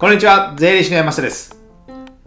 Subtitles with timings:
[0.00, 1.58] こんにちは、税理士の山下です。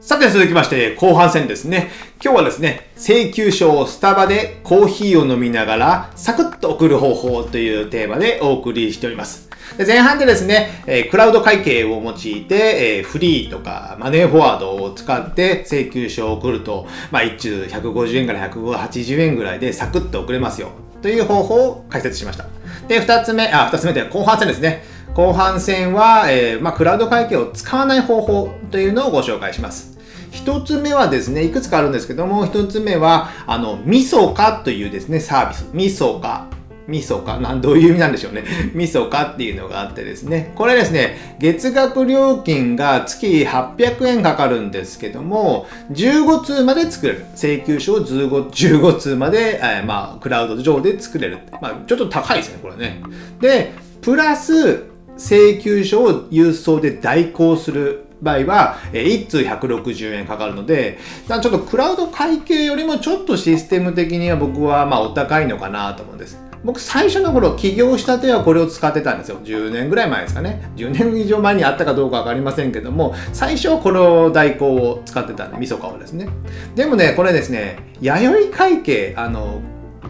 [0.00, 1.90] さて続きまして、後半戦ですね。
[2.24, 9.50] 今日はですね、請求書をスタバでコーヒーを飲みながらサクッと送る方法というテーマでお送りしております。
[9.76, 20.70] で前半でですね、えクラウド会計を用いて、えフリーとかマネーフォワードを使って請求書を送ると、まあ、一通150円から180円ぐらいでサクッと送れますよ。
[21.02, 22.46] という方法を解説しました。
[22.88, 24.96] で、二つ目、あ、二つ目で後半戦ですね。
[25.14, 29.98] 後半戦は、えーまあ、クラウド会計を使わない方法というのをご紹介します。
[30.30, 35.66] 一つ目はですね、いくつかあるんですけども、一つ目は、あの、みそかというですね、サービス。
[35.72, 36.46] みそか。
[36.88, 38.44] みそかなん、どういう意味なんでしょうね。
[38.72, 40.52] みそかっていうのがあってですね。
[40.54, 47.26] これですね、月額料金が月800円かかるんですけども、15通まで作れる。
[47.34, 51.40] 請求書を15 15通まで、えーまあ、クラウド上で作れる。
[51.60, 53.02] まあ、ちょっと高いですね、これね。
[53.38, 54.84] で、プラス、
[55.18, 60.98] 請求書を郵送で代行する場合は、え1通160円かかるので、
[61.28, 66.38] ちょっとクラウド会計よりもちょっとシステム的には僕はまあお高いのかなと思うんです。
[66.64, 69.38] 僕最初の頃起業したてはこれを使ってたんですよ。
[69.44, 70.70] 10年ぐらい前ですかね。
[70.76, 76.28] 10年以上前にあったかどうかわかりませんけども、最初はこの代行を使ってたんで、みそかをですね。
[76.74, 79.60] でもね、これですね、弥生会計、あの、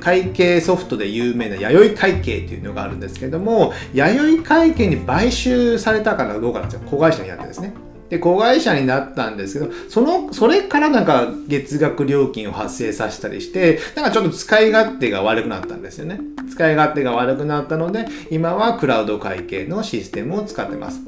[0.00, 6.88] 会計ソフトで有名な弥生会計というのがあるんですけども、弥生会計に買収されたからどうかなんですよ。
[6.88, 7.74] 子会社になってですね。
[8.10, 16.20] で、子会社になったんですけど、その、それからなんか月額料金を発生させたりして、なんかちょっと使い勝手が悪くなったんですよね。
[16.50, 21.00] 使い勝手が悪くなったので、今はクラウド会計のシステムを使ってます。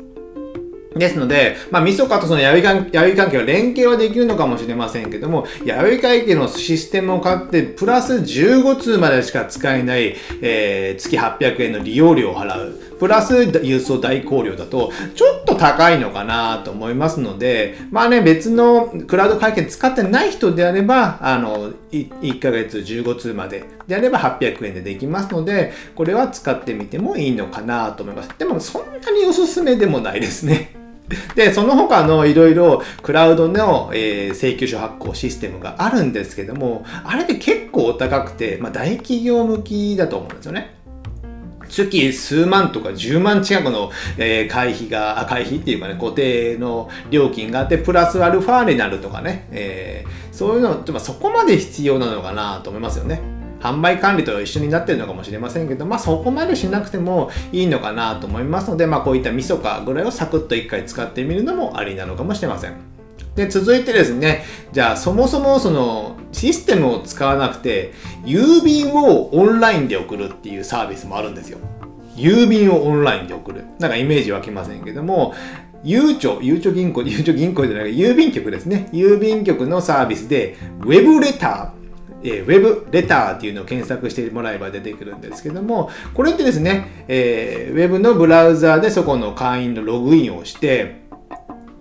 [0.98, 12.86] ですので、まあ、みそかとその弥生関弥生関係は連携はできるのかもしれませんけども、弥生会計のシステムを買って、プラス15通までしか使えない、えー月800円の利用料を払う。
[12.98, 28.30] プラス郵送代行料だと、ちょっと高いのかなと思いますので、まあね、別のクラウド会計使ってない人であれば、あの、1ヶ月15通までであれば800円でできますので、これは使ってみてもいいのかなと思います。
[28.38, 30.85] でも、そんなにおすすめでもないですね。
[31.34, 40.74] で、その他のいろいろクラウドの、えー請求書発行システムがあるんですけども、あれって結構お高くて、まあ、大企業向きだと思うんですよね。
[41.68, 53.35] 月数万とか10万近くの、えー会費が、会費っていうかね、固定の料金があって、プラスアルファになるとかね、えーそういうの、まあ、そこまで必要なのかなと思いますよね。
[53.72, 62.74] 販売管理と一緒になってるのかもしれませんけど、まあそこまでしなくてもいいのかなと思いますので、まあこういったみそかぐらいをサクッと一回使ってみるのもありなのかもしれません。
[63.34, 67.92] で、続いてですね、じゃあそもそもそのシステムを使わなくて、
[68.24, 71.58] 郵便をオンラインで送るっていうサービスもあるんですよ。
[72.16, 73.64] 郵便をオンラインで送る。
[73.78, 75.34] なんかイメージ湧きませんけども、
[75.84, 78.88] ゆうちょ、ゆうちょ銀行、ゆうちょ銀行じゃない、郵便局ですね。
[78.92, 81.85] 郵便局のサービスで、ウェブレター、
[82.22, 91.02] えーウェブレターっていうのを検索してもらえば出てくるんですけども、これってですね、えーウェブのブラウザーでそこの会員のログインをして、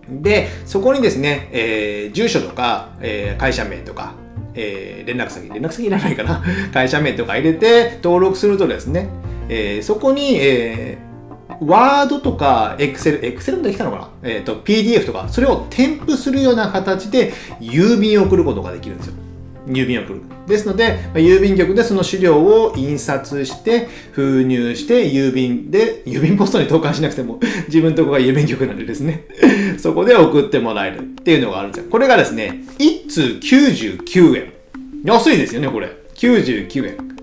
[0.10, 4.14] で、そこにですね、えー住所とか、えー会社名とか、
[4.54, 6.44] えー連絡先、連絡先いらないかな？
[6.74, 9.08] 会社名とか入れて登録するとですね、
[9.50, 11.06] えーそこに、えー
[11.62, 14.10] ワードとか、エクセル、エクセルできたのかな？
[14.24, 17.32] えっ、と、PDF とか、それを添付するような形で
[17.62, 19.14] 郵便を送ることができるんですよ。
[19.68, 20.22] 郵便を送る。
[20.48, 29.26] ですので、まあ郵便局でその資料を印刷して、封入して、郵便で、郵便ポストに投函しなくても、 自分のとこが郵便局なんでですね、
[29.78, 31.90] そこで送ってもらえるっていうのがあるんですよ。
[31.90, 34.54] これがですね、1通99円。
[35.04, 35.90] 安いですよね、これ。
[36.16, 37.16] 99円。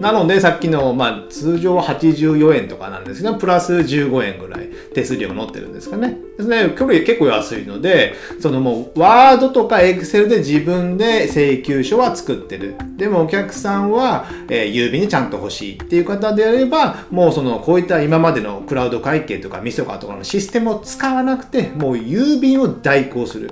[0.00, 6.16] なので、さっきの、まあ、通常は84円とかなんですけど、プラス15円ぐらい手数料が載ってるんですかね。
[6.38, 12.76] ですね、これ結構安いので、そのもう、ワードとかエクセルで自分で請求書は作ってる。
[12.96, 23.50] でもお客さんは、えー郵便にちゃんと欲しいっていう方であれば、もうその、こういった今までのクラウド会計とかミソカとかのシステムを使わなくて、もう郵便を代行する。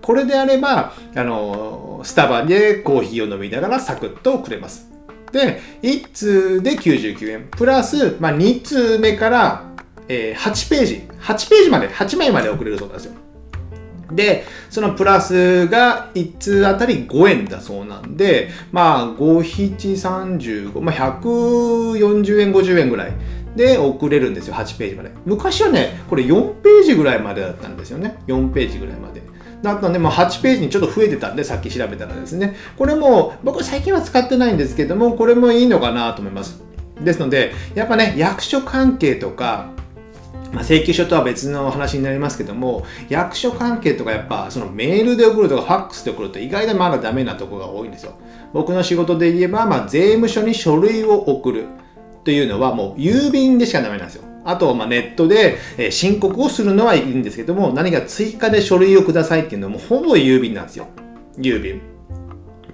[0.00, 4.88] これであれば、あの、スタバでコーヒーを飲みながらサクッと送れます。
[5.32, 7.48] で、1通で99円。
[7.50, 9.74] プラス、まあ、2通目から、
[10.08, 11.08] えー8ページ。
[11.20, 13.12] 8ページまで、8枚まで送れるそうなんですよ。
[14.12, 19.40] で、そのプラスが1通あたり5円だそうなんで、まあ、5、
[19.76, 23.12] 7、35、まあ、140円、50円ぐらい
[23.56, 25.10] で送れるんですよ、8ページまで。
[25.24, 28.16] 昔はね、これ4ページぐらいまでだったんですよね。
[28.26, 29.22] 4ページぐらいまで。
[29.62, 32.54] だったんで、まあ、8ページにちょっと増えてたんで、さっき調べたらですね。
[32.76, 36.62] これも、僕最近は使ってないんですけども、これもいいのかなと思います。
[37.00, 39.73] ですので、やっぱね、役所関係とか、
[40.52, 48.14] まあ、請求書とは別の話になりますけども、役所関係とかやっぱそのメールで送るとかファックスで送ると意外とまだダメなとこが多いんですよ。
[48.52, 51.66] 僕の仕事で言えば、まあ、税務署に書類を送る
[52.22, 54.24] というのはもう郵便でしかダメなんですよ。
[54.44, 55.58] あと、ま、ネットで、
[55.90, 60.86] 申告をするのはいいんですけども、何か追加で書類をくださいっていうのもほぼ郵便なんですよ。
[61.38, 61.80] 郵便。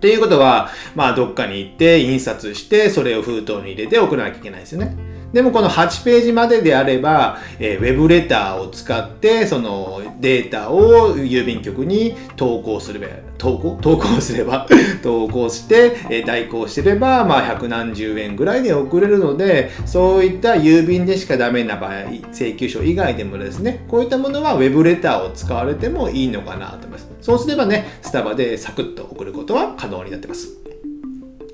[0.00, 4.96] ということは、まあ、どっかに行って印刷して、それを封筒に入れて送らなきゃいけないですよね。
[5.32, 13.06] でもこの8ページまでであれば、えー、ウェブレターを使って、そのデータを郵便局に投稿すれば、
[13.38, 13.78] 投稿？
[13.80, 14.66] 投稿すれば、
[15.02, 21.92] 投稿して、えー、代行してれば、まあ、百何十円ぐらいで送れるので、そういった郵便でしかダメな場合、
[22.32, 27.08] 請求書以外でもですね、こういったものはウェブレターを使われてもいいのかなと思います。
[27.20, 30.69] そうすればね、スタバでサクッと送ることは可能になってます。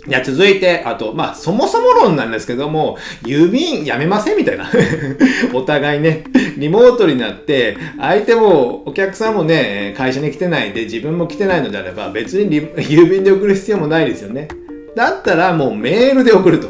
[0.08, 4.70] じゃ続いて、あと、まあ、そもそも論なんですけども、郵便やめませんみたいな。
[5.52, 6.24] お互いね、
[6.56, 14.48] リモートになって、相手も、お客さんもね、会社に来てないで、自分も来てないのであれば、別に郵便で送る必要もないですよね。
[14.94, 16.68] だったらもうメールで送ると。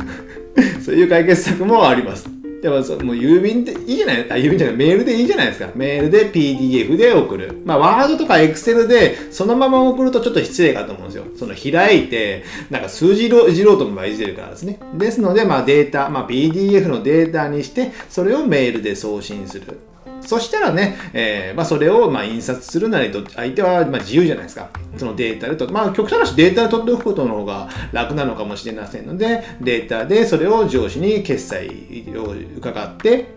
[0.84, 2.35] そういう解決策もあります。
[2.66, 4.20] でもそもう郵便でいいじゃない？
[4.28, 5.70] あ、郵便じゃない、メールでいいじゃないですか。
[5.76, 7.62] メールで PDF で送る。
[7.64, 11.24] まあ、ワードとか Excel でそのまま送るとちょっと失礼かと思うんですよ。
[11.38, 14.80] その開いて、なんか数字をいじろうともいじれるからですね。
[14.98, 19.78] ですので、まあデータ、まあ PDF のデータにして、それをメールで送信する。
[20.26, 24.68] そしたらね、えー、まあ、それをま印刷するなりと、相手はま自由じゃないですか。
[24.96, 31.68] そのデータでと、まあ、極端な話、データで取っておくことの方が楽なのかもしれませんので、データでそれを上司に決済
[32.16, 33.28] を伺って、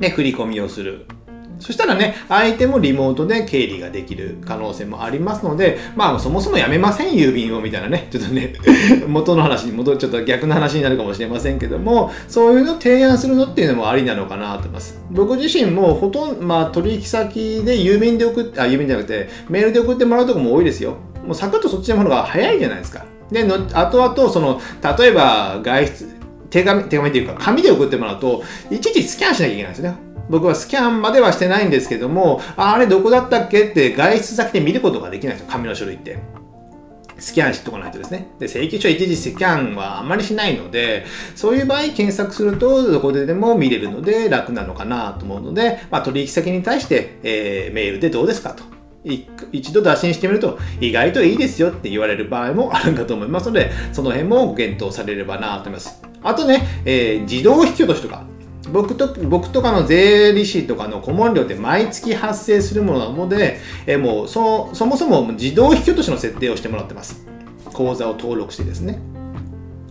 [0.00, 1.06] で、振り込みをする。
[1.60, 8.54] そしたらね、相手もリモートで経理ができる可能性もありますので、まあそもそもやめません、郵便をみたいなね、ちょっとね、
[9.06, 14.98] 元の話に戻っちゃった逆の話になるかもしれませんけども、そういうのを提案するのっていうのもありなのかなと思います。
[15.10, 20.96] 僕自身もほとんど、まあ取引先で郵便で送って、あ、郵便じゃなくて、メールで送ってもらうとこも多いですよ。
[21.26, 23.04] もうサクッとそっちの方が早いじゃないですか。
[23.30, 24.60] で、の後々、その、
[24.98, 26.08] 例えば外出、
[26.50, 30.09] 手紙、手紙っていうか、紙で送ってもらうと、いちいちスキャンしなきゃいけないんですよね。
[30.30, 36.18] 僕はスキャンまではしてないんですけども、あれどこだったっけって外出先で見ることができないんですよ、紙の書類って。
[37.18, 38.28] スキャンしとかないとですね。
[38.38, 41.04] で、請求書一時スキャンはあまりしないので、
[41.34, 48.62] そういう場合検索するとどこででも見れるので楽なのかなと思うので、まあ、取引先に対して、えー、メールでどうですかと。
[49.52, 56.02] 一度打診してみると意外といいですよって言われる場合もあるかと思いますので、その辺もご検討されればなと思います。
[56.22, 58.24] あとね、えー、自動引き落としとか、
[58.68, 67.24] 僕と僕とかの税理士とかの顧問料って毎月発生するものなので、えもうそそもそも自動引き落としの設定をしてもらってます。
[67.72, 69.00] 口座を登録してですね。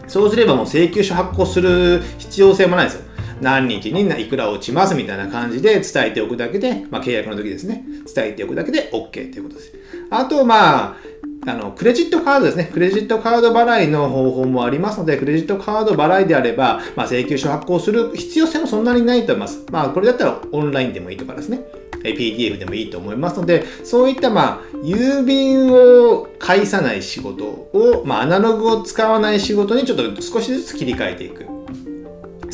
[0.07, 3.09] そうすればもう請求書発行する必要性もないですよ。
[3.41, 7.85] 何日にいくら落ちますみたいな感じで伝えておくだけで、まあ、契約の時ですね。
[8.13, 9.73] 伝えておくだけで OK ということです。
[10.09, 10.97] あと、まあ、
[11.47, 12.69] あの、クレジットカードですね。
[12.71, 19.63] クレジットカード払いの方法もありますので、クレジットカード払いであれば、まあ、請求書発行する必要性もそんなにないと思います。
[19.71, 21.61] まあ、これだったらオンラインでもいいとかですね。
[22.03, 31.58] PDF でもいいと思いますので、そういった、まあ、郵便を介さない仕事を、まあ、アナログを使わない仕事にちょっと少しずつ切り替えていく。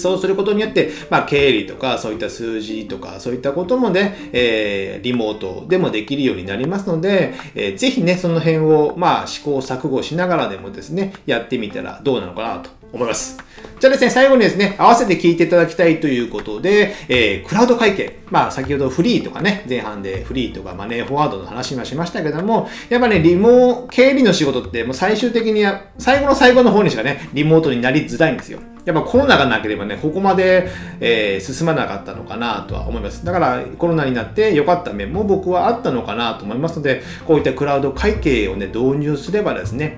[0.06, 13.40] そうすることによって、まあ、経理とか、そういった数字とか、そういったこともね、えー、リモートでもできるようになりますので、えー、ぜひね、その辺を、まあ、試行錯誤しながらでもですね、やってみたらどうなのかなと思います。
[13.80, 18.20] じゃあですね、最後にですね、合わせて聞いていただきたいということで、えー、クラウド会計。
[18.30, 28.60] まあ、先ほどフリーとかね、前半でフリーとかマネーフォワードの話もしましたけども、やっぱね、リモー、経理の仕事ってもう最終的には、最後の最後の方にしかね、リモートになりづらいんですよ。
[28.86, 33.26] やっぱコロナがなければね、ここまで、えー、進まなかったのかなとは思います。
[33.26, 39.98] だからコロナになって良かった面も僕はあったのかなと思いますので、こういったクラウド会計をね、導入すればですね、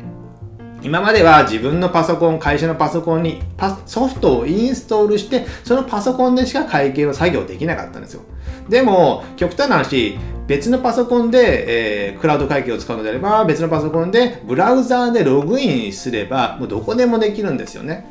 [0.84, 8.22] 今までは自分のパソコン、会社のパソコンにパソフトをインストールして、そのパソコンでしか会計の作業できなかったんですよ。
[8.70, 10.17] でも、極端な話、
[10.48, 18.06] 別のパソコンで、えー、クラウド会計を使うのであれば、別のパソコンでブラウザーでログインすれば、もうどこでもできるんですよね。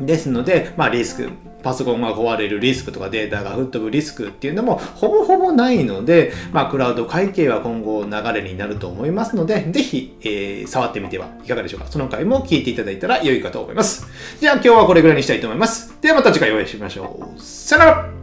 [0.00, 1.30] ですので、まあ、リスク、
[1.62, 11.86] パソコンが壊れるリスクとかデータが吹っ飛ぶリスクっていうのもほぼほぼないので、まあ、クラウド会計は今後流れになると思いますので、ぜひ、えー、触ってみてはいかがでしょうか。
[11.88, 14.06] その回も聞いていただいたら良いかと思います。
[14.40, 15.96] じゃあ今日はこれぐらいにしたいと思います。
[16.00, 17.40] ではまた次回お会いしましょう。
[17.40, 18.17] さよなら